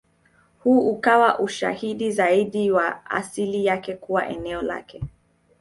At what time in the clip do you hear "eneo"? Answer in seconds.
4.29-4.61